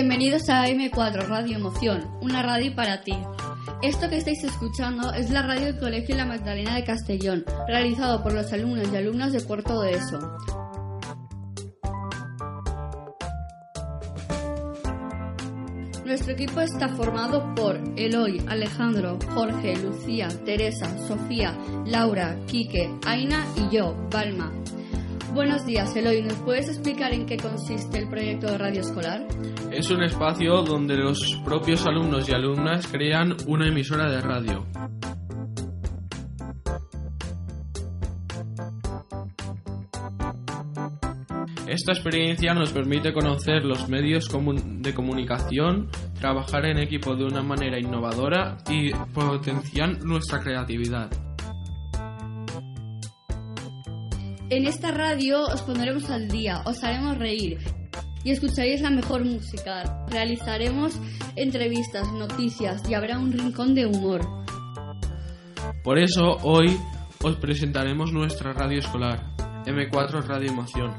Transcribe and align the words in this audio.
Bienvenidos 0.00 0.48
a 0.48 0.68
M4 0.68 1.26
Radio 1.26 1.56
Emoción, 1.56 2.08
una 2.20 2.40
radio 2.40 2.72
para 2.72 3.02
ti. 3.02 3.18
Esto 3.82 4.08
que 4.08 4.18
estáis 4.18 4.44
escuchando 4.44 5.12
es 5.12 5.30
la 5.30 5.42
radio 5.42 5.66
del 5.66 5.80
Colegio 5.80 6.14
La 6.14 6.24
Magdalena 6.24 6.76
de 6.76 6.84
Castellón, 6.84 7.44
realizado 7.66 8.22
por 8.22 8.32
los 8.32 8.52
alumnos 8.52 8.86
y 8.92 8.96
alumnas 8.96 9.32
de 9.32 9.42
cuarto 9.42 9.80
de 9.80 9.94
ESO. 9.94 10.20
Nuestro 16.04 16.32
equipo 16.32 16.60
está 16.60 16.90
formado 16.90 17.52
por 17.56 17.80
Eloy, 17.96 18.40
Alejandro, 18.46 19.18
Jorge, 19.34 19.76
Lucía, 19.78 20.28
Teresa, 20.44 20.96
Sofía, 21.08 21.58
Laura, 21.86 22.36
Quique, 22.46 22.88
Aina 23.04 23.44
y 23.56 23.74
yo, 23.74 23.96
Balma. 24.12 24.52
Buenos 25.34 25.66
días, 25.66 25.94
Eloy. 25.94 26.22
¿Nos 26.22 26.38
puedes 26.38 26.68
explicar 26.68 27.12
en 27.12 27.26
qué 27.26 27.36
consiste 27.36 27.98
el 27.98 28.08
proyecto 28.08 28.46
de 28.46 28.58
radio 28.58 28.80
escolar? 28.80 29.26
Es 29.70 29.90
un 29.90 30.02
espacio 30.02 30.62
donde 30.62 30.96
los 30.96 31.40
propios 31.44 31.86
alumnos 31.86 32.28
y 32.28 32.32
alumnas 32.32 32.86
crean 32.86 33.36
una 33.46 33.68
emisora 33.68 34.10
de 34.10 34.20
radio. 34.20 34.66
Esta 41.68 41.92
experiencia 41.92 42.54
nos 42.54 42.72
permite 42.72 43.12
conocer 43.12 43.62
los 43.62 43.90
medios 43.90 44.26
de 44.28 44.94
comunicación, 44.94 45.90
trabajar 46.18 46.64
en 46.64 46.78
equipo 46.78 47.14
de 47.14 47.24
una 47.24 47.42
manera 47.42 47.78
innovadora 47.78 48.56
y 48.70 48.90
potenciar 49.12 50.02
nuestra 50.02 50.40
creatividad. 50.40 51.27
En 54.50 54.66
esta 54.66 54.92
radio 54.92 55.42
os 55.44 55.60
pondremos 55.60 56.08
al 56.08 56.28
día, 56.28 56.62
os 56.64 56.82
haremos 56.82 57.18
reír 57.18 57.58
y 58.24 58.30
escucharéis 58.30 58.80
la 58.80 58.88
mejor 58.88 59.22
música. 59.22 60.06
Realizaremos 60.08 60.98
entrevistas, 61.36 62.10
noticias 62.14 62.82
y 62.88 62.94
habrá 62.94 63.18
un 63.18 63.30
rincón 63.30 63.74
de 63.74 63.84
humor. 63.84 64.22
Por 65.84 65.98
eso 65.98 66.38
hoy 66.42 66.78
os 67.22 67.36
presentaremos 67.36 68.10
nuestra 68.10 68.54
radio 68.54 68.78
escolar, 68.78 69.36
M4 69.66 70.24
Radio 70.24 70.50
Emoción. 70.50 70.94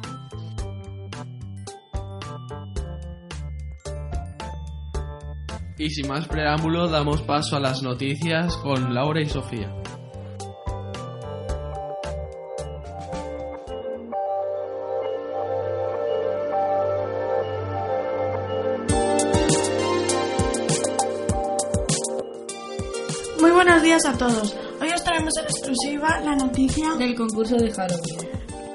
Y 5.79 5.89
sin 5.89 6.07
más 6.07 6.27
preámbulo, 6.27 6.87
damos 6.87 7.23
paso 7.23 7.55
a 7.55 7.59
las 7.59 7.81
noticias 7.81 8.55
con 8.57 8.93
Laura 8.93 9.21
y 9.21 9.25
Sofía. 9.27 9.73
Muy 23.41 23.51
buenos 23.51 23.81
días 23.81 24.05
a 24.05 24.17
todos. 24.17 24.53
Hoy 24.81 24.89
os 24.93 25.01
traemos 25.01 25.33
en 25.37 25.45
exclusiva 25.45 26.19
la 26.25 26.35
noticia 26.35 26.95
del 26.95 27.15
concurso 27.15 27.55
de 27.55 27.71
Halloween. 27.71 28.17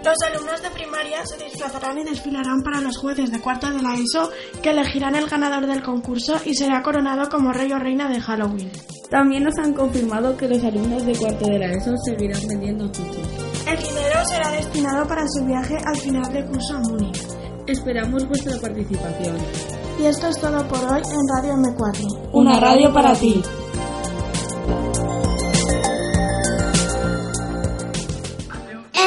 Los 0.02 0.16
alumnos 0.26 0.62
de 0.62 0.70
primaria 0.70 1.25
se 1.26 1.44
disfrazarán 1.44 1.98
y 1.98 2.04
desfilarán 2.04 2.62
para 2.62 2.80
los 2.80 2.97
jueces 2.97 3.30
de 3.30 3.41
cuarto 3.41 3.70
de 3.70 3.82
la 3.82 3.94
ESO 3.94 4.30
que 4.62 4.70
elegirán 4.70 5.16
el 5.16 5.28
ganador 5.28 5.66
del 5.66 5.82
concurso 5.82 6.36
y 6.47 6.54
será 6.54 6.82
coronado 6.82 7.28
como 7.28 7.52
rey 7.52 7.72
o 7.72 7.78
reina 7.78 8.08
de 8.08 8.20
Halloween. 8.20 8.70
También 9.10 9.44
nos 9.44 9.58
han 9.58 9.75
confirmado 9.75 10.34
que 10.36 10.48
los 10.48 10.64
alumnos 10.64 11.04
de 11.04 11.14
cuarto 11.14 11.44
de 11.46 11.58
la 11.58 11.66
ESO 11.66 11.92
seguirán 12.04 12.46
vendiendo 12.48 12.86
chuches. 12.88 13.28
El 13.66 13.78
dinero 13.82 14.25
será 14.26 14.50
destinado 14.50 15.06
para 15.06 15.26
su 15.28 15.44
viaje 15.44 15.76
al 15.84 15.96
final 15.96 16.32
de 16.32 16.44
curso 16.46 16.75
a 16.75 16.81
Múnich. 16.81 17.20
Esperamos 17.66 18.26
vuestra 18.26 18.58
participación. 18.60 19.36
Y 20.00 20.06
esto 20.06 20.26
es 20.28 20.41
todo 20.41 20.66
por 20.69 20.78
hoy 20.81 21.02
en 21.02 21.28
Radio 21.36 21.54
M4. 21.54 22.31
Una 22.32 22.58
radio 22.58 22.92
para 22.92 23.14
ti. 23.14 23.42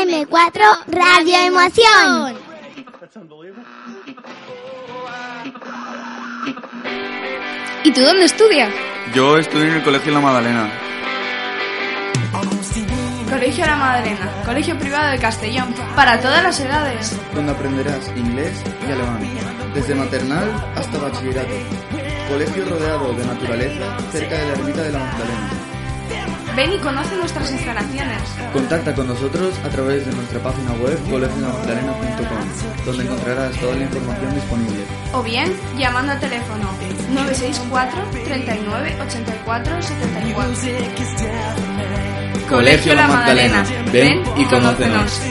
M4 0.07 0.85
Radio 0.88 1.35
Emoción. 1.45 2.38
¿Y 7.84 7.91
tú 7.91 8.01
dónde 8.01 8.25
estudias? 8.25 8.73
Yo 9.13 9.38
estudio 9.38 9.66
en 9.68 9.73
el 9.73 9.84
Colegio 9.84 10.13
La 10.13 10.22
Magdalena. 10.22 10.72
Colegio 13.29 13.66
La 13.66 13.75
Madalena, 13.75 14.31
colegio 14.45 14.79
privado 14.79 15.12
de 15.12 15.19
Castellón, 15.19 15.73
para 15.95 16.19
todas 16.22 16.41
las 16.41 16.59
edades. 16.62 17.19
donde 17.35 17.51
aprenderás 17.51 18.07
inglés 18.16 18.63
y 18.88 18.91
alemán, 18.91 19.19
desde 19.74 19.94
maternal 19.94 20.50
hasta 20.75 20.97
bachillerato. 20.97 21.53
Colegio 22.29 22.66
rodeado 22.69 23.13
de 23.13 23.25
naturaleza 23.25 23.97
cerca 24.12 24.38
de 24.38 24.45
la 24.45 24.53
ermita 24.53 24.81
de 24.84 24.91
la 24.94 25.00
Magdalena. 25.00 25.56
Ven 26.57 26.73
y 26.73 26.79
conoce 26.79 27.16
nuestras 27.16 27.50
instalaciones. 27.51 28.19
Contacta 28.51 28.95
con 28.95 29.07
nosotros 29.07 29.53
a 29.63 29.69
través 29.69 30.07
de 30.07 30.12
nuestra 30.12 30.41
página 30.41 30.73
web 30.73 30.97
colegiolamagdalena.com, 31.07 32.84
donde 32.84 33.03
encontrarás 33.03 33.56
toda 33.59 33.75
la 33.75 33.84
información 33.84 34.34
disponible. 34.34 34.84
O 35.13 35.22
bien 35.22 35.56
llamando 35.78 36.13
al 36.13 36.19
teléfono 36.19 36.68
964 37.13 38.01
39 38.25 38.97
84 39.06 39.81
74. 39.84 40.57
Colegio 42.50 42.95
La 42.95 43.07
Magdalena. 43.07 43.63
Ven 43.94 44.24
y 44.35 44.45
conócenos. 44.45 45.22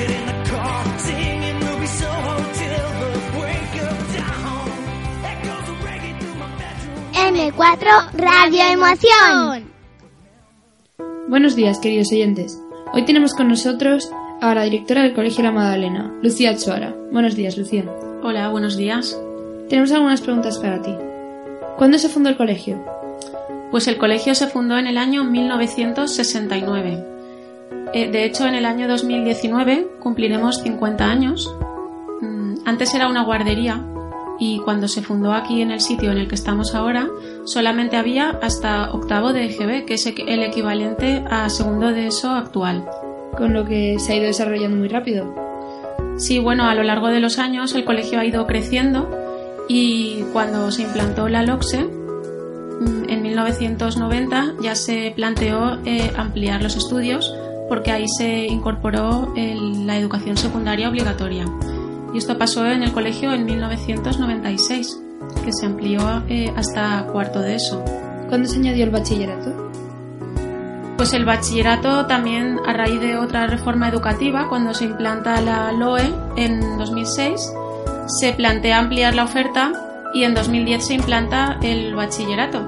M4 7.15 8.11
Radio 8.15 8.63
Emoción. 8.71 9.76
Buenos 11.29 11.57
días, 11.57 11.81
queridos 11.81 12.13
oyentes. 12.13 12.63
Hoy 12.93 13.05
tenemos 13.05 13.35
con 13.35 13.49
nosotros 13.49 14.09
a 14.41 14.55
la 14.55 14.63
directora 14.63 15.03
del 15.03 15.13
Colegio 15.13 15.43
La 15.43 15.51
Magdalena, 15.51 16.15
Lucía 16.23 16.53
Ochoara. 16.53 16.95
Buenos 17.11 17.35
días, 17.35 17.59
Lucía. 17.59 17.85
Hola, 18.23 18.49
buenos 18.49 18.77
días. 18.77 19.21
Tenemos 19.69 19.91
algunas 19.91 20.21
preguntas 20.21 20.59
para 20.59 20.81
ti. 20.83 20.95
¿Cuándo 21.79 21.99
se 21.99 22.09
fundó 22.09 22.29
el 22.29 22.37
colegio? 22.37 22.81
Pues 23.73 23.89
el 23.89 23.99
colegio 23.99 24.37
se 24.37 24.47
fundó 24.47 24.79
en 24.79 24.87
el 24.87 24.99
año 24.99 25.25
1969. 25.25 27.05
Eh, 27.93 28.09
de 28.09 28.25
hecho, 28.25 28.47
en 28.47 28.55
el 28.55 28.65
año 28.65 28.87
2019 28.87 29.89
cumpliremos 29.99 30.63
50 30.63 31.05
años. 31.05 31.53
Mm, 32.21 32.55
Antes 32.65 32.95
era 32.95 33.09
una 33.09 33.25
guardería 33.25 33.85
y 34.39 34.59
cuando 34.61 34.89
se 34.89 35.03
fundó 35.03 35.33
aquí 35.33 35.63
en 35.63 35.71
el 35.71 35.81
sitio 35.81 36.13
en 36.13 36.19
el 36.19 36.29
que 36.29 36.35
estamos 36.35 36.75
ahora, 36.75 37.09
solamente 37.45 37.97
había 37.97 38.31
hasta 38.43 38.91
octavo 38.93 39.33
de 39.33 39.47
EGB, 39.47 39.85
que 39.87 39.95
es 39.95 40.07
el 40.07 40.43
equivalente 40.43 41.25
a 41.31 41.49
segundo 41.49 41.89
de 41.89 42.07
eso 42.09 42.31
actual. 42.31 42.85
Con 43.37 43.53
lo 43.53 43.65
que 43.65 43.99
se 43.99 44.13
ha 44.13 44.17
ido 44.17 44.27
desarrollando 44.27 44.77
muy 44.77 44.89
rápido. 44.89 45.35
Sí, 46.17 46.39
bueno, 46.39 46.65
a 46.69 46.75
lo 46.75 46.83
largo 46.83 47.09
de 47.09 47.21
los 47.21 47.39
años 47.39 47.75
el 47.75 47.85
colegio 47.85 48.19
ha 48.19 48.25
ido 48.25 48.47
creciendo 48.47 49.09
y 49.69 50.23
cuando 50.33 50.71
se 50.71 50.83
implantó 50.83 51.29
la 51.29 51.43
LOCSE, 51.43 51.85
mm, 51.85 53.09
en 53.11 53.23
1990 53.23 54.55
ya 54.63 54.75
se 54.75 55.13
planteó 55.15 55.79
eh, 55.85 56.11
ampliar 56.17 56.63
los 56.63 56.77
estudios 56.77 57.35
porque 57.69 57.91
ahí 57.91 58.07
se 58.17 58.47
incorporó 58.47 59.33
el- 59.37 59.87
la 59.87 59.99
educación 59.99 60.37
secundaria 60.37 60.89
obligatoria. 60.89 61.45
Y 62.17 62.19
esto 62.19 62.39
pasó 62.39 62.65
en 62.65 62.83
el 62.83 62.93
colegio 62.93 63.35
en 63.35 63.45
1996, 63.45 65.03
que 65.45 65.53
se 65.53 65.67
amplió 65.67 66.23
eh, 66.31 66.51
hasta 66.57 67.07
cuarto 67.13 67.43
de 67.43 67.57
eso. 67.57 67.85
¿Cuándo 68.31 68.49
se 68.49 68.57
añadió 68.57 68.85
el 68.85 68.91
bachillerato? 68.91 69.71
Pues 70.97 71.13
el 71.13 71.27
bachillerato 71.27 72.07
también 72.07 72.59
a 72.67 72.73
raíz 72.73 73.03
de 73.03 73.19
otra 73.19 73.47
reforma 73.49 73.91
educativa, 73.91 74.49
cuando 74.49 74.73
se 74.73 74.87
implanta 74.87 75.43
la 75.43 75.71
LOE 75.73 76.11
en 76.39 76.79
2006, 76.79 77.53
se 78.19 78.33
plantea 78.33 78.79
ampliar 78.79 79.15
la 79.15 79.25
oferta 79.25 79.75
y 80.15 80.25
en 80.25 80.33
2010 80.33 80.87
se 80.87 80.95
implanta 80.95 81.59
el 81.61 81.95
bachillerato. 81.95 82.67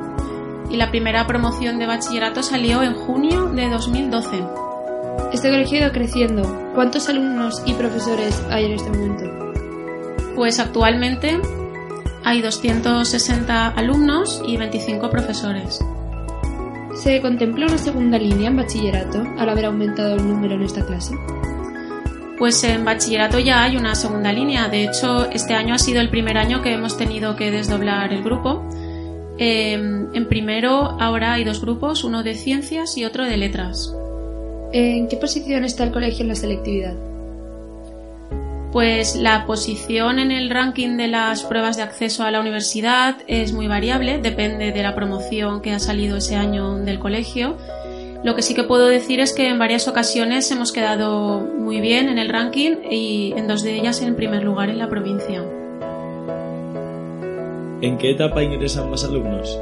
Y 0.68 0.76
la 0.76 0.90
primera 0.90 1.26
promoción 1.26 1.78
de 1.78 1.86
bachillerato 1.86 2.42
salió 2.42 2.82
en 2.82 2.92
junio 2.92 3.46
de 3.46 3.70
2012. 3.70 4.67
Este 5.32 5.50
colegio 5.50 5.78
ha 5.78 5.82
ido 5.82 5.92
creciendo. 5.92 6.72
¿Cuántos 6.74 7.08
alumnos 7.10 7.62
y 7.66 7.74
profesores 7.74 8.42
hay 8.50 8.64
en 8.64 8.72
este 8.72 8.88
momento? 8.88 9.24
Pues 10.34 10.58
actualmente 10.58 11.38
hay 12.24 12.40
260 12.40 13.68
alumnos 13.68 14.42
y 14.46 14.56
25 14.56 15.10
profesores. 15.10 15.84
¿Se 16.94 17.20
contempla 17.20 17.66
una 17.66 17.76
segunda 17.76 18.18
línea 18.18 18.48
en 18.48 18.56
bachillerato 18.56 19.22
al 19.38 19.48
haber 19.50 19.66
aumentado 19.66 20.16
el 20.16 20.26
número 20.26 20.54
en 20.54 20.62
esta 20.62 20.84
clase? 20.86 21.14
Pues 22.38 22.64
en 22.64 22.86
bachillerato 22.86 23.38
ya 23.38 23.64
hay 23.64 23.76
una 23.76 23.94
segunda 23.94 24.32
línea. 24.32 24.68
De 24.68 24.84
hecho, 24.84 25.28
este 25.30 25.54
año 25.54 25.74
ha 25.74 25.78
sido 25.78 26.00
el 26.00 26.08
primer 26.08 26.38
año 26.38 26.62
que 26.62 26.72
hemos 26.72 26.96
tenido 26.96 27.36
que 27.36 27.50
desdoblar 27.50 28.14
el 28.14 28.22
grupo. 28.22 28.66
Em, 29.36 30.08
en 30.14 30.26
primero 30.26 30.96
ahora 31.00 31.34
hay 31.34 31.44
dos 31.44 31.60
grupos, 31.60 32.02
uno 32.02 32.22
de 32.22 32.34
ciencias 32.34 32.96
y 32.96 33.04
otro 33.04 33.24
de 33.24 33.36
letras. 33.36 33.94
¿En 34.72 35.08
qué 35.08 35.16
posición 35.16 35.64
está 35.64 35.84
el 35.84 35.92
colegio 35.92 36.22
en 36.22 36.28
la 36.28 36.34
selectividad? 36.34 36.94
Pues 38.72 39.16
la 39.16 39.46
posición 39.46 40.18
en 40.18 40.30
el 40.30 40.50
ranking 40.50 40.96
de 40.96 41.08
las 41.08 41.42
pruebas 41.42 41.76
de 41.76 41.82
acceso 41.82 42.24
a 42.24 42.30
la 42.30 42.40
universidad 42.40 43.16
es 43.26 43.52
muy 43.52 43.66
variable, 43.66 44.18
depende 44.18 44.72
de 44.72 44.82
la 44.82 44.94
promoción 44.94 45.62
que 45.62 45.72
ha 45.72 45.78
salido 45.78 46.18
ese 46.18 46.36
año 46.36 46.76
del 46.76 46.98
colegio 46.98 47.56
lo 48.24 48.34
que 48.34 48.42
sí 48.42 48.54
que 48.54 48.64
puedo 48.64 48.88
decir 48.88 49.20
es 49.20 49.32
que 49.32 49.48
en 49.48 49.60
varias 49.60 49.86
ocasiones 49.86 50.50
hemos 50.50 50.72
quedado 50.72 51.40
muy 51.40 51.80
bien 51.80 52.08
en 52.08 52.18
el 52.18 52.28
ranking 52.28 52.78
y 52.90 53.32
en 53.36 53.46
dos 53.46 53.62
de 53.62 53.76
ellas 53.76 54.02
en 54.02 54.16
primer 54.16 54.42
lugar 54.42 54.70
en 54.70 54.78
la 54.78 54.88
provincia. 54.88 55.44
¿En 57.80 57.96
qué 57.96 58.10
etapa 58.10 58.42
ingresan 58.42 58.90
más 58.90 59.04
alumnos? 59.04 59.56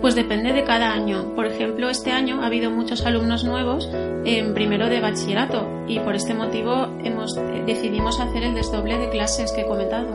Pues 0.00 0.14
depende 0.14 0.52
de 0.52 0.64
cada 0.64 0.92
año. 0.92 1.34
Por 1.34 1.46
ejemplo, 1.46 1.88
este 1.88 2.12
año 2.12 2.42
ha 2.42 2.46
habido 2.46 2.70
muchos 2.70 3.04
alumnos 3.04 3.44
nuevos 3.44 3.88
en 4.24 4.54
primero 4.54 4.88
de 4.88 5.00
bachillerato 5.00 5.68
y 5.88 5.98
por 6.00 6.14
este 6.14 6.34
motivo 6.34 6.88
hemos, 7.02 7.34
decidimos 7.66 8.20
hacer 8.20 8.44
el 8.44 8.54
desdoble 8.54 8.98
de 8.98 9.08
clases 9.10 9.52
que 9.52 9.62
he 9.62 9.66
comentado. 9.66 10.06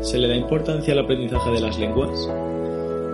¿Se 0.00 0.18
le 0.18 0.28
da 0.28 0.34
importancia 0.34 0.92
al 0.92 1.00
aprendizaje 1.00 1.50
de 1.50 1.60
las 1.60 1.78
lenguas? 1.78 2.28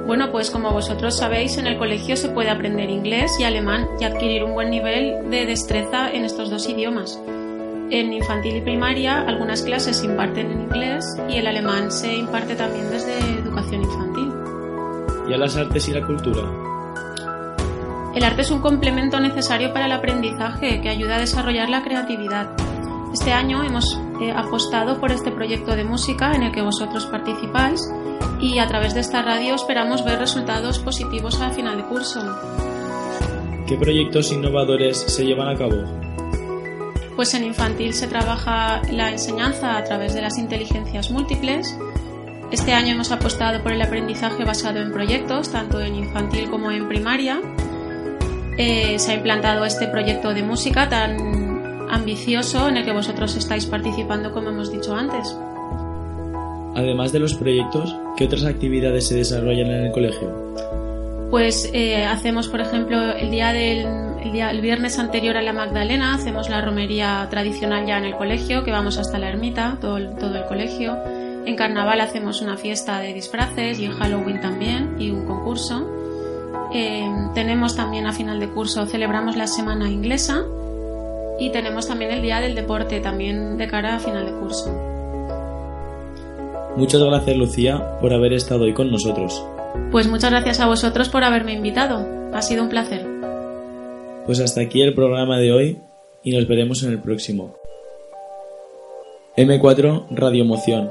Bueno, 0.06 0.32
pues 0.32 0.50
como 0.50 0.70
vosotros 0.70 1.18
sabéis, 1.18 1.58
en 1.58 1.66
el 1.66 1.76
colegio 1.76 2.16
se 2.16 2.30
puede 2.30 2.48
aprender 2.48 2.88
inglés 2.88 3.30
y 3.38 3.44
alemán 3.44 3.86
y 4.00 4.04
adquirir 4.04 4.42
un 4.42 4.54
buen 4.54 4.70
nivel 4.70 5.28
de 5.28 5.44
destreza 5.44 6.10
en 6.10 6.24
estos 6.24 6.48
dos 6.48 6.66
idiomas. 6.66 7.20
En 7.90 8.12
infantil 8.14 8.56
y 8.56 8.60
primaria 8.62 9.20
algunas 9.20 9.62
clases 9.62 9.98
se 9.98 10.06
imparten 10.06 10.50
en 10.50 10.62
inglés 10.62 11.04
y 11.28 11.36
el 11.36 11.46
alemán 11.46 11.90
se 11.90 12.14
imparte 12.14 12.54
también 12.54 12.88
desde 12.90 13.18
educación 13.18 13.82
infantil. 13.82 14.27
¿Y 15.28 15.34
a 15.34 15.36
las 15.36 15.56
artes 15.56 15.88
y 15.88 15.92
la 15.92 16.06
cultura? 16.06 16.42
El 18.14 18.24
arte 18.24 18.42
es 18.42 18.50
un 18.50 18.60
complemento 18.60 19.20
necesario 19.20 19.72
para 19.72 19.86
el 19.86 19.92
aprendizaje 19.92 20.80
que 20.80 20.88
ayuda 20.88 21.16
a 21.16 21.20
desarrollar 21.20 21.68
la 21.68 21.82
creatividad. 21.82 22.50
Este 23.12 23.32
año 23.32 23.62
hemos 23.62 24.00
eh, 24.20 24.32
apostado 24.32 24.98
por 25.00 25.12
este 25.12 25.30
proyecto 25.30 25.76
de 25.76 25.84
música 25.84 26.32
en 26.34 26.42
el 26.42 26.52
que 26.52 26.62
vosotros 26.62 27.06
participáis 27.06 27.80
y 28.40 28.58
a 28.58 28.66
través 28.66 28.94
de 28.94 29.00
esta 29.00 29.22
radio 29.22 29.54
esperamos 29.54 30.04
ver 30.04 30.18
resultados 30.18 30.78
positivos 30.78 31.40
al 31.40 31.52
final 31.52 31.76
de 31.76 31.84
curso. 31.84 32.20
¿Qué 33.66 33.76
proyectos 33.76 34.32
innovadores 34.32 34.98
se 34.98 35.26
llevan 35.26 35.48
a 35.48 35.58
cabo? 35.58 35.84
Pues 37.16 37.34
en 37.34 37.44
infantil 37.44 37.92
se 37.92 38.06
trabaja 38.06 38.80
la 38.90 39.10
enseñanza 39.10 39.76
a 39.76 39.84
través 39.84 40.14
de 40.14 40.22
las 40.22 40.38
inteligencias 40.38 41.10
múltiples. 41.10 41.76
Este 42.50 42.72
año 42.72 42.94
hemos 42.94 43.12
apostado 43.12 43.62
por 43.62 43.72
el 43.72 43.82
aprendizaje 43.82 44.44
basado 44.44 44.80
en 44.80 44.90
proyectos, 44.90 45.52
tanto 45.52 45.80
en 45.82 45.94
infantil 45.94 46.48
como 46.48 46.70
en 46.70 46.88
primaria. 46.88 47.40
Eh, 48.56 48.98
se 48.98 49.12
ha 49.12 49.14
implantado 49.14 49.64
este 49.66 49.86
proyecto 49.86 50.32
de 50.32 50.42
música 50.42 50.88
tan 50.88 51.88
ambicioso 51.90 52.68
en 52.68 52.78
el 52.78 52.84
que 52.84 52.92
vosotros 52.92 53.36
estáis 53.36 53.66
participando, 53.66 54.32
como 54.32 54.48
hemos 54.48 54.72
dicho 54.72 54.94
antes. 54.94 55.36
Además 56.74 57.12
de 57.12 57.18
los 57.18 57.34
proyectos, 57.34 57.94
¿qué 58.16 58.24
otras 58.24 58.44
actividades 58.44 59.08
se 59.08 59.16
desarrollan 59.16 59.70
en 59.70 59.84
el 59.86 59.92
colegio? 59.92 60.32
Pues 61.30 61.70
eh, 61.74 62.06
hacemos, 62.06 62.48
por 62.48 62.60
ejemplo, 62.60 63.12
el 63.12 63.30
día 63.30 63.52
del 63.52 63.86
el, 64.24 64.60
viernes 64.62 64.98
anterior 64.98 65.36
a 65.36 65.42
la 65.42 65.52
Magdalena, 65.52 66.14
hacemos 66.14 66.48
la 66.48 66.62
romería 66.62 67.26
tradicional 67.30 67.86
ya 67.86 67.98
en 67.98 68.04
el 68.04 68.16
colegio, 68.16 68.64
que 68.64 68.70
vamos 68.70 68.96
hasta 68.96 69.18
la 69.18 69.28
ermita, 69.28 69.76
todo 69.80 69.98
el, 69.98 70.14
todo 70.16 70.34
el 70.36 70.44
colegio. 70.46 70.96
En 71.48 71.56
carnaval 71.56 72.02
hacemos 72.02 72.42
una 72.42 72.58
fiesta 72.58 73.00
de 73.00 73.14
disfraces 73.14 73.80
y 73.80 73.86
en 73.86 73.92
Halloween 73.92 74.38
también, 74.38 74.96
y 74.98 75.10
un 75.10 75.24
concurso. 75.24 75.88
Eh, 76.74 77.08
tenemos 77.32 77.74
también 77.74 78.06
a 78.06 78.12
final 78.12 78.38
de 78.38 78.50
curso, 78.50 78.84
celebramos 78.84 79.34
la 79.34 79.46
semana 79.46 79.90
inglesa 79.90 80.44
y 81.40 81.48
tenemos 81.48 81.88
también 81.88 82.10
el 82.10 82.20
día 82.20 82.40
del 82.40 82.54
deporte, 82.54 83.00
también 83.00 83.56
de 83.56 83.66
cara 83.66 83.96
a 83.96 83.98
final 83.98 84.26
de 84.26 84.32
curso. 84.32 84.70
Muchas 86.76 87.02
gracias 87.02 87.34
Lucía 87.34 87.98
por 87.98 88.12
haber 88.12 88.34
estado 88.34 88.64
hoy 88.64 88.74
con 88.74 88.90
nosotros. 88.90 89.42
Pues 89.90 90.06
muchas 90.06 90.30
gracias 90.30 90.60
a 90.60 90.66
vosotros 90.66 91.08
por 91.08 91.24
haberme 91.24 91.54
invitado. 91.54 92.06
Ha 92.34 92.42
sido 92.42 92.62
un 92.62 92.68
placer. 92.68 93.06
Pues 94.26 94.38
hasta 94.40 94.60
aquí 94.60 94.82
el 94.82 94.92
programa 94.92 95.38
de 95.38 95.50
hoy 95.50 95.80
y 96.22 96.36
nos 96.36 96.46
veremos 96.46 96.82
en 96.82 96.90
el 96.90 97.00
próximo. 97.00 97.56
M4 99.38 100.08
Radio 100.10 100.42
Emoción, 100.42 100.90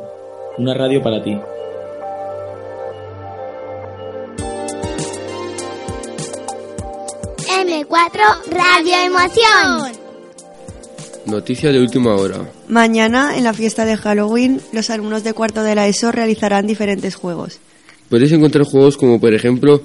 una 0.58 0.74
radio 0.74 1.02
para 1.02 1.24
ti. 1.24 1.38
M4 7.48 8.22
Radio 8.52 8.94
Emoción. 9.06 9.98
Noticia 11.26 11.72
de 11.72 11.80
última 11.80 12.16
hora. 12.16 12.50
Mañana, 12.70 13.38
en 13.38 13.44
la 13.44 13.54
fiesta 13.54 13.86
de 13.86 13.98
Halloween, 13.98 14.62
los 14.72 14.90
alumnos 14.90 15.24
de 15.24 15.34
cuarto 15.34 15.64
de 15.64 15.76
la 15.76 15.88
ESO 15.88 16.12
realizarán 16.12 16.66
diferentes 16.66 17.16
juegos. 17.16 17.60
Podéis 18.10 18.32
encontrar 18.32 18.66
juegos 18.66 18.96
como, 18.96 19.20
por 19.20 19.34
ejemplo, 19.34 19.82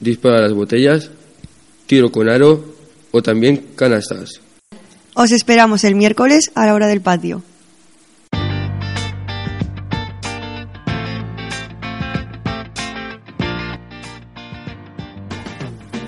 dispara 0.00 0.40
las 0.40 0.52
botellas, 0.52 1.10
tiro 1.86 2.12
con 2.12 2.28
aro 2.28 2.62
o 3.10 3.22
también 3.22 3.68
canastas. 3.74 4.40
Os 5.14 5.32
esperamos 5.32 5.84
el 5.84 5.94
miércoles 5.94 6.50
a 6.54 6.66
la 6.66 6.74
hora 6.74 6.86
del 6.86 7.00
patio. 7.00 7.42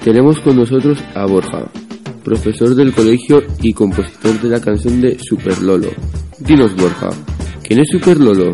Tenemos 0.06 0.38
con 0.38 0.54
nosotros 0.54 1.02
a 1.16 1.26
Borja, 1.26 1.68
profesor 2.22 2.76
del 2.76 2.92
colegio 2.92 3.42
y 3.60 3.72
compositor 3.72 4.40
de 4.40 4.48
la 4.50 4.60
canción 4.60 5.00
de 5.00 5.18
Super 5.18 5.60
Lolo. 5.60 5.88
Dinos, 6.38 6.76
Borja, 6.76 7.10
¿quién 7.64 7.80
es 7.80 7.88
Super 7.90 8.16
Lolo? 8.18 8.52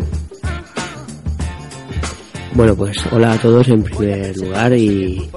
Bueno, 2.55 2.75
pues 2.75 2.95
hola 3.11 3.33
a 3.33 3.37
todos 3.37 3.67
en 3.69 3.83
primer 3.83 4.37
lugar 4.37 4.73
y, 4.73 5.27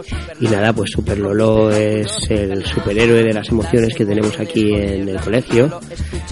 nada, 0.41 0.73
pues 0.75 0.91
Super 0.91 1.19
Lolo 1.19 1.71
es 1.71 2.11
el 2.29 2.63
superhéroe 2.65 3.23
de 3.23 3.33
las 3.33 3.49
emociones 3.49 3.95
que 3.95 4.05
tenemos 4.05 4.39
aquí 4.39 4.75
en 4.75 5.09
el 5.09 5.21
colegio. 5.21 5.81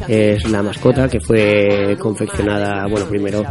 Es 0.06 0.48
la 0.50 0.62
mascota 0.62 1.08
que 1.08 1.20
fue 1.20 1.96
confeccionada, 1.98 2.86
bueno, 2.86 3.06
primero 3.06 3.44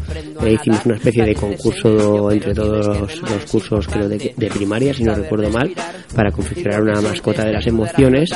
eh, 0.44 0.54
hicimos 0.54 0.86
una 0.86 0.96
especie 0.96 1.26
de 1.26 1.34
concurso 1.34 2.32
entre 2.32 2.54
todos 2.54 2.88
los, 2.88 3.46
cursos, 3.52 3.88
creo, 3.88 4.08
de, 4.08 4.52
primaria, 4.54 4.94
si 4.94 5.04
no 5.04 5.16
recuerdo 5.16 5.50
mal, 5.50 5.74
para 6.16 6.32
confeccionar 6.32 6.84
una 6.84 7.02
mascota 7.02 7.44
de 7.46 7.54
las 7.54 7.66
emociones 7.66 8.30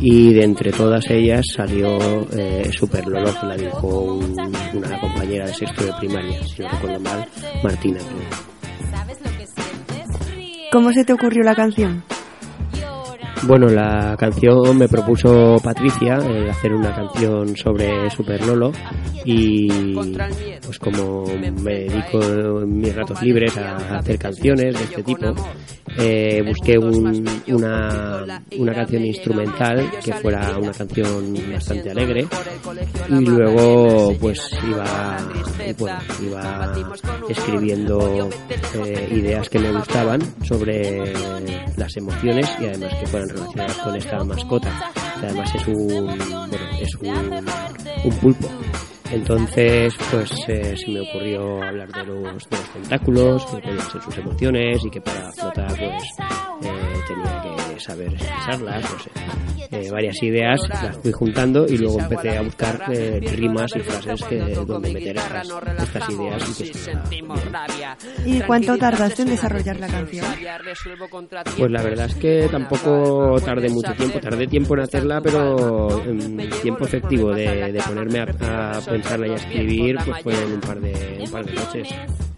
y 0.00 0.32
de 0.32 0.44
entre 0.44 0.72
todas 0.72 1.08
ellas 1.10 1.44
salió 1.54 1.98
eh, 2.32 2.70
Super 2.72 3.06
Lolo, 3.06 3.32
que 3.38 3.46
la 3.46 3.56
dibujó 3.56 4.14
una 4.14 5.00
compañera 5.00 5.46
de 5.46 5.54
sexto 5.54 5.84
de 5.84 5.92
primaria, 5.98 6.42
si 6.44 6.62
no 6.62 6.68
recuerdo 6.68 7.00
mal, 7.00 7.28
Martina. 7.62 8.00
¿Cómo 10.72 10.92
se 10.92 11.04
te 11.04 11.12
ocurrió 11.12 11.42
la 11.42 11.54
canción? 11.54 12.04
Bueno, 13.42 13.68
la 13.68 14.16
canción 14.18 14.76
me 14.76 14.86
propuso 14.86 15.56
Patricia 15.64 16.18
eh, 16.18 16.50
hacer 16.50 16.74
una 16.74 16.94
canción 16.94 17.56
sobre 17.56 18.10
Super 18.10 18.46
Lolo 18.46 18.70
y 19.24 19.94
pues 20.62 20.78
como 20.78 21.24
me 21.24 21.86
dedico 21.86 22.60
en 22.60 22.76
mis 22.76 22.94
ratos 22.94 23.22
libres 23.22 23.56
a, 23.56 23.98
hacer 23.98 24.18
canciones 24.18 24.74
de 24.74 24.84
este 24.84 25.02
tipo 25.02 25.34
eh, 25.98 26.42
busqué 26.46 26.78
un- 26.78 27.28
una, 27.48 28.42
una 28.58 28.74
canción 28.74 29.04
instrumental 29.04 29.90
que 30.04 30.12
fuera 30.14 30.56
una 30.58 30.72
canción 30.72 31.34
bastante 31.52 31.90
alegre. 31.90 32.26
y 33.08 33.24
luego 33.24 34.14
pues 34.20 34.40
iba, 34.68 35.18
bueno, 35.78 35.98
iba 36.22 36.72
escribiendo 37.28 38.28
eh, 38.74 39.08
ideas 39.12 39.48
que 39.48 39.58
me 39.58 39.72
gustaban 39.72 40.20
sobre 40.44 41.12
las 41.76 41.96
emociones 41.96 42.48
y 42.60 42.66
además 42.66 42.94
que 43.00 43.06
fueran 43.06 43.28
relacionadas 43.30 43.76
con 43.78 43.96
esta 43.96 44.24
mascota 44.24 44.92
que 45.20 45.26
además 45.26 45.54
es 45.54 45.66
un, 45.68 45.86
bueno, 45.88 46.64
es 46.80 46.94
un, 46.96 47.44
un 48.04 48.16
pulpo 48.20 48.48
entonces, 49.12 49.94
pues 50.10 50.30
eh, 50.48 50.76
se 50.76 50.90
me 50.90 51.00
ocurrió 51.00 51.62
hablar 51.62 51.90
de 51.92 52.04
los, 52.04 52.48
de 52.48 52.56
los 52.56 52.70
tentáculos, 52.72 53.46
que 53.46 53.60
podían 53.60 53.90
ser 53.90 54.02
sus 54.02 54.18
emociones 54.18 54.84
y 54.84 54.90
que 54.90 55.00
para 55.00 55.32
flotar, 55.32 55.68
pues 55.68 56.04
eh, 56.62 57.00
tenía 57.08 57.42
que 57.74 57.80
saber 57.80 58.12
expresarlas, 58.12 58.82
no. 58.82 59.09
Eh, 59.72 59.88
varias 59.90 60.20
ideas 60.22 60.60
las 60.68 60.96
fui 60.96 61.12
juntando 61.12 61.64
y 61.66 61.78
luego 61.78 62.00
empecé 62.00 62.36
a 62.36 62.42
buscar 62.42 62.82
eh, 62.92 63.20
rimas 63.36 63.70
y 63.76 63.80
frases 63.80 64.24
que, 64.24 64.38
donde 64.54 64.92
meter 64.92 65.16
estas, 65.16 65.48
estas 65.78 66.10
ideas 66.10 66.50
y 66.50 66.54
que 66.54 66.70
estuviera 66.70 67.66
bien. 67.76 68.36
¿Y 68.36 68.40
cuánto 68.40 68.76
tardaste 68.76 69.22
en 69.22 69.28
desarrollar 69.28 69.78
la 69.78 69.86
canción? 69.86 70.26
Pues 71.56 71.70
la 71.70 71.82
verdad 71.82 72.06
es 72.06 72.14
que 72.16 72.48
tampoco 72.50 73.36
tardé 73.44 73.68
mucho 73.68 73.92
tiempo, 73.94 74.18
tardé 74.18 74.46
tiempo 74.48 74.74
en 74.74 74.80
hacerla, 74.80 75.20
pero 75.20 76.04
en 76.04 76.50
tiempo 76.62 76.84
efectivo 76.84 77.32
de, 77.32 77.72
de 77.72 77.80
ponerme 77.80 78.18
a, 78.20 78.78
a 78.78 78.80
pensarla 78.80 79.28
y 79.28 79.30
a 79.30 79.36
escribir, 79.36 79.96
pues 80.04 80.22
fue 80.22 80.34
en 80.34 80.52
un 80.52 80.60
par 80.60 80.80
de, 80.80 81.18
un 81.20 81.30
par 81.30 81.44
de 81.44 81.52
noches. 81.52 81.88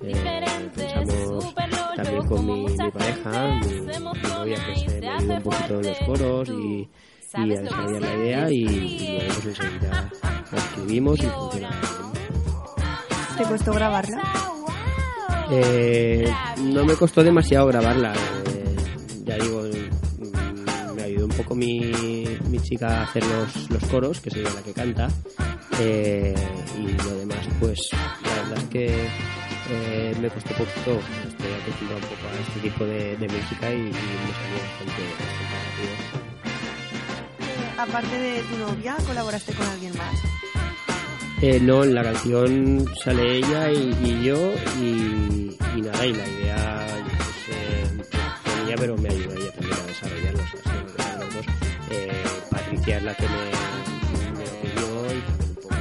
Eh, 0.04 0.14
pensamos 0.76 1.21
también 1.96 2.26
con 2.26 2.46
mi, 2.46 2.64
mi 2.66 2.90
pareja, 2.90 3.54
mi, 3.61 3.80
mi 3.80 3.87
novia, 4.28 4.58
pues 4.66 4.82
eh, 4.88 5.00
me 5.00 5.08
ayudó 5.08 5.34
un 5.34 5.42
poquito 5.42 5.80
en 5.80 5.87
los 5.87 5.99
foros 6.00 6.49
y, 6.49 6.88
y 7.37 7.52
a 7.54 7.61
desarrollar 7.61 8.02
la 8.02 8.14
idea 8.16 8.50
y, 8.50 8.54
y 8.64 9.18
luego 9.18 9.34
pues 9.42 9.46
enseguida 9.61 10.11
la 10.52 10.58
escribimos 10.58 11.18
y 11.18 11.26
funcionó. 11.26 11.68
¿Te 13.38 13.44
costó 13.44 13.72
grabarla? 13.72 14.22
Eh, 15.50 16.32
no 16.62 16.84
me 16.84 16.94
costó 16.94 17.22
demasiado 17.22 17.66
grabarla. 17.66 18.12
eh, 18.46 18.76
ya 19.25 19.37
digo, 19.37 19.62
mm, 20.18 20.94
me 20.94 21.02
ayudó 21.02 21.26
un 21.26 21.32
poco 21.32 21.54
mi, 21.54 21.92
mi 22.49 22.58
chica 22.61 23.00
a 23.00 23.02
hacer 23.04 23.25
los, 23.26 23.70
los 23.70 23.84
coros, 23.90 24.20
que 24.20 24.30
ella 24.38 24.50
la 24.54 24.62
que 24.62 24.72
canta. 24.72 25.08
eh, 25.78 26.34
y 26.78 26.92
lo 27.04 27.16
demás, 27.16 27.46
pues 27.61 27.78
la 27.92 28.34
verdad 28.42 28.58
es 28.58 28.64
que 28.68 29.06
eh, 29.70 30.14
me 30.20 30.28
costó 30.30 30.54
poquito. 30.54 31.00
Acostumbrado 31.62 32.00
un 32.02 32.09
poco 32.09 32.26
a 32.28 32.40
este 32.40 32.61
tipo 32.61 32.85
de, 32.85 33.16
de 33.16 33.28
música 33.28 33.71
y, 33.73 33.76
y 33.76 33.83
me 33.85 33.92
salió 33.92 34.59
bastante, 34.62 35.02
bastante. 35.19 36.23
Aparte 37.78 38.19
de 38.19 38.42
tu 38.42 38.57
novia, 38.59 38.97
¿colaboraste 39.07 39.52
con 39.54 39.66
alguien 39.66 39.97
más? 39.97 40.21
Eh, 41.40 41.59
no, 41.61 41.83
en 41.83 41.95
la 41.95 42.02
canción 42.04 42.85
sale 43.02 43.37
ella 43.38 43.71
y, 43.71 43.97
y 44.04 44.23
yo 44.25 44.52
y, 44.81 45.57
y 45.76 45.81
nada, 45.83 46.07
y 46.07 46.12
la 46.12 46.28
idea 46.28 46.87
pues, 47.16 47.49
eh, 47.57 47.87
con 48.45 48.66
ella, 48.66 48.76
pero 48.78 48.97
me 48.97 49.09
ayudó 49.09 49.33
ella 49.35 49.50
también 49.52 49.73
a 49.73 49.87
desarrollarlo. 49.87 50.40
o 50.42 50.47
sea, 50.47 50.61
sí, 50.62 50.71
entre 50.78 51.19
los 51.25 51.35
dos. 51.35 51.47
Eh, 51.90 52.23
Patricia 52.50 52.97
es 52.99 53.02
la 53.02 53.14
que 53.16 53.25
me, 53.25 53.28
me 54.38 54.45
pidió 54.62 55.07
y 55.16 55.21
también 55.21 55.49
un 55.49 55.54
poco 55.57 55.75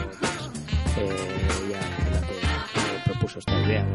eh, 0.98 1.68
ella 1.68 1.82
la 2.12 2.22
que 2.28 2.34
me 2.34 3.04
propuso 3.06 3.38
esta 3.40 3.60
idea. 3.62 3.86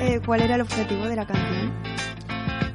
Eh, 0.00 0.20
¿Cuál 0.24 0.42
era 0.42 0.54
el 0.56 0.60
objetivo 0.62 1.06
de 1.06 1.16
la 1.16 1.26
canción? 1.26 1.72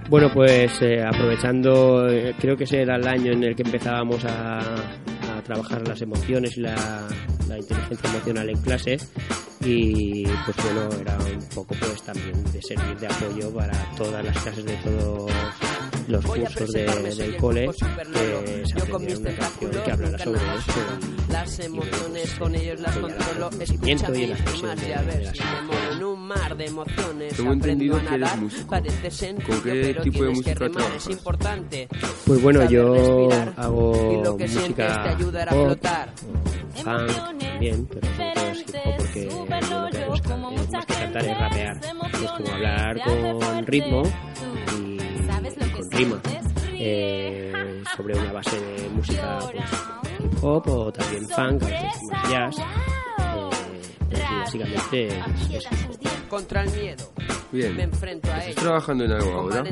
Bueno, 0.09 0.31
pues 0.33 0.71
eh, 0.81 1.03
aprovechando, 1.03 2.09
eh, 2.09 2.33
creo 2.39 2.57
que 2.57 2.63
ese 2.63 2.81
era 2.81 2.95
el 2.95 3.07
año 3.07 3.31
en 3.31 3.43
el 3.43 3.55
que 3.55 3.61
empezábamos 3.63 4.25
a, 4.25 4.57
a 4.59 5.41
trabajar 5.43 5.88
las 5.88 6.01
emociones 6.01 6.57
y 6.57 6.61
la, 6.61 6.75
la 7.47 7.57
inteligencia 7.59 8.09
emocional 8.09 8.49
en 8.49 8.57
clase 8.61 8.97
y 9.63 10.23
pues 10.23 10.57
bueno, 10.63 10.89
era 11.01 11.15
un 11.17 11.47
poco 11.53 11.75
pues 11.79 12.01
también 12.01 12.43
de 12.51 12.61
servir 12.61 12.97
de 12.97 13.05
apoyo 13.07 13.53
para 13.53 13.73
todas 13.97 14.23
las 14.25 14.38
clases 14.41 14.65
de 14.65 14.73
todos 14.77 15.31
los 16.07 16.25
cursos 16.25 16.71
de- 16.71 16.85
del 17.15 17.38
cole 17.38 17.67
que 17.67 17.73
se 18.65 18.79
aprendiera 18.81 19.19
una 19.19 19.35
canción 19.35 19.71
que 19.83 19.91
hablara 19.91 20.17
sobre 20.17 20.39
eso 20.39 20.79
y, 21.27 21.31
Las 21.31 21.59
emociones 21.59 22.33
con 22.39 22.55
ellos 22.55 22.79
las 22.79 22.97
controlo, 22.97 23.49
y 23.59 23.91
expresión 23.91 24.69
más 24.69 24.81
y 24.81 24.85
de- 24.88 24.95
a 24.95 25.01
de 25.01 25.05
ver 25.05 25.23
las 25.25 25.38
si 25.38 25.43
me 26.29 26.36
mar 26.36 26.57
de 26.57 26.65
emociones. 26.65 27.36
Tengo 27.36 27.53
entendido 27.53 27.95
a 27.95 28.00
que 28.00 28.07
eres 28.07 28.19
nadar, 28.19 28.39
músico. 28.39 28.69
parece 28.69 29.12
sencillo, 29.12 29.48
¿Con 29.48 29.62
qué 29.63 29.71
pero 29.71 30.01
tipo 30.03 30.24
de 30.24 30.29
música 30.29 30.53
remar, 30.53 30.71
trabajas? 30.71 31.07
Es 31.07 31.09
importante. 31.12 31.88
Pues 32.25 32.41
bueno, 32.41 32.69
yo 32.69 32.93
respirar, 32.93 33.53
hago 33.57 34.12
y 34.13 34.24
lo 34.24 34.38
que 34.38 34.48
sientes 34.48 34.69
música 34.69 35.03
te 35.03 35.09
ayudará 35.09 35.51
a 35.51 35.55
pop, 35.55 35.65
flotar. 35.65 36.13
funk 36.75 37.39
también, 37.41 37.88
pero 37.88 38.07
sobre 38.07 38.33
todo 38.33 38.98
porque 38.98 39.25
lo 39.25 39.45
que 40.21 40.71
más 40.71 40.86
que 40.86 40.93
cantar 40.93 41.25
es 41.25 41.39
rapear. 41.39 41.77
Es 42.24 42.31
como 42.31 42.53
hablar 42.53 43.01
con 43.03 43.65
ritmo 43.65 44.03
y, 44.77 44.98
y 44.98 45.69
con 45.71 45.91
rima. 45.91 46.21
Eh, 46.81 47.83
sobre 47.98 48.17
una 48.17 48.31
base 48.31 48.57
de 48.57 48.89
música 48.89 49.39
pues, 49.41 49.63
hip 50.19 50.43
hop 50.43 50.69
o 50.69 50.91
también 50.93 51.27
funk, 51.27 51.63
a 51.63 51.65
veces 51.65 52.01
más 52.09 52.31
jazz. 52.31 52.55
Eh, 54.12 54.15
sí, 54.15 54.36
básicamente 54.39 55.07
es, 55.07 55.15
es 55.51 55.71
hip 55.71 55.89
hop. 55.89 56.08
Contra 56.29 56.63
el 56.63 56.71
miedo. 56.71 57.12
Bien. 57.51 57.75
Me 57.75 57.83
enfrento 57.83 58.31
a 58.31 58.38
¿Estás 58.38 58.48
ello. 58.48 58.62
trabajando 58.62 59.05
en 59.05 59.12
algo 59.12 59.31
ahora? 59.31 59.63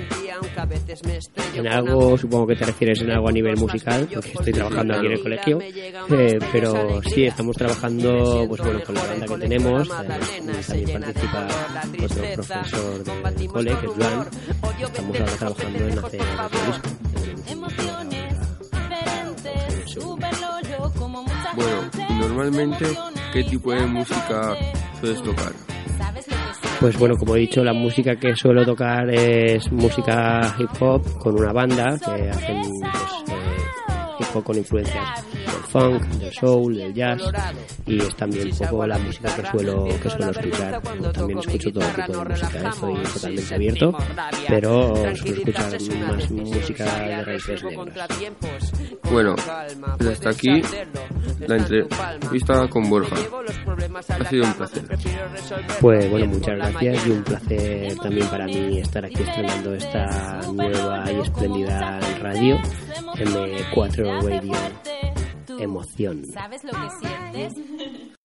En 1.53 1.67
algo, 1.67 2.17
supongo 2.17 2.47
que 2.47 2.55
te 2.55 2.65
refieres 2.65 3.01
en 3.01 3.11
algo 3.11 3.29
a 3.29 3.31
nivel 3.31 3.55
musical, 3.57 4.07
porque 4.11 4.29
estoy 4.29 4.53
trabajando 4.53 4.95
aquí 4.95 5.05
en 5.05 5.11
el 5.11 5.21
colegio, 5.21 5.59
eh, 5.61 6.39
pero 6.51 7.01
sí, 7.03 7.25
estamos 7.25 7.55
trabajando 7.55 8.45
pues 8.47 8.61
bueno, 8.61 8.79
con 8.83 8.95
la 8.95 9.03
banda 9.03 9.27
que 9.27 9.37
tenemos, 9.37 9.91
además 9.91 10.67
también 10.67 11.01
participa 11.01 11.47
otro 12.03 12.23
profesor 12.33 13.03
del 13.03 13.47
cole, 13.47 13.77
que 13.77 13.85
es 13.85 13.91
Joan, 13.93 14.27
estamos 14.81 15.19
ahora 15.19 15.33
trabajando 15.37 15.87
en 15.87 15.99
hacer 15.99 16.21
otro 16.21 16.59
disco. 16.65 16.89
Bueno, 21.55 21.89
normalmente, 22.19 22.85
¿qué 23.33 23.43
tipo 23.43 23.71
de 23.71 23.85
música 23.85 24.55
sueles 24.99 25.21
tocar? 25.23 25.53
Pues 26.79 26.97
bueno, 26.99 27.15
como 27.17 27.35
he 27.35 27.39
dicho, 27.39 27.63
la 27.63 27.73
música 27.73 28.15
que 28.15 28.35
suelo 28.35 28.63
tocar 28.63 29.09
es 29.09 29.71
música 29.71 30.55
hip 30.59 30.69
hop 30.79 31.17
con 31.17 31.39
una 31.39 31.51
banda 31.51 31.97
que 31.97 32.29
hacen 32.29 32.61
pues, 32.61 32.93
eh, 33.29 34.15
hip 34.19 34.27
hop 34.35 34.43
con 34.43 34.57
influencias 34.57 35.25
del 35.33 35.63
funk, 35.71 36.03
del 36.03 36.33
soul, 36.33 36.77
del 36.77 36.93
jazz 36.93 37.21
y 37.87 37.99
es 37.99 38.15
también 38.15 38.51
un 38.51 38.57
poco 38.57 38.85
la 38.85 38.99
música 38.99 39.35
que 39.35 39.47
suelo 39.47 39.85
que 39.85 40.09
suelo 40.09 40.31
escuchar. 40.31 40.81
También 41.13 41.39
escucho 41.39 41.71
todo 41.71 41.85
tipo 41.87 42.11
de 42.11 42.29
música, 42.29 42.59
¿eh? 42.59 42.69
estoy 42.69 43.03
totalmente 43.13 43.55
abierto, 43.55 43.97
pero 44.47 44.95
suelo 45.15 45.35
escuchar 45.35 45.81
más 46.07 46.31
música 46.31 46.99
de 46.99 47.23
raíces 47.23 47.63
negras. 47.63 47.97
Bueno, 49.11 49.35
pues 49.97 50.09
hasta 50.09 50.29
aquí 50.29 50.61
la 51.47 51.57
entrevista 51.57 52.67
con 52.69 52.89
Borja. 52.89 53.15
Ha 54.09 54.29
sido 54.29 54.45
un 54.45 54.53
placer. 54.53 54.83
Pues 55.79 56.09
bueno, 56.11 56.27
muchas 56.27 56.55
gracias 56.55 57.07
y 57.07 57.11
un 57.11 57.23
placer 57.23 57.95
también 57.97 58.27
para 58.27 58.45
mí 58.45 58.79
estar 58.79 59.05
aquí 59.05 59.23
estrenando 59.23 59.73
esta 59.73 60.41
nueva 60.53 61.11
y 61.11 61.19
espléndida 61.19 61.99
radio 62.19 62.57
M4 63.15 64.21
Radio 64.21 64.53
Emoción. 65.59 66.25
¿Sabes 66.25 66.63
lo 66.63 66.71
que 66.71 67.07
sientes? 67.07 67.53